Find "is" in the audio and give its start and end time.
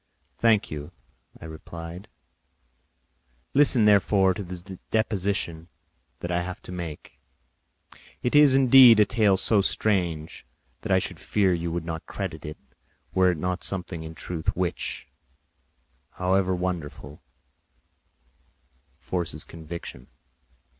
8.35-8.55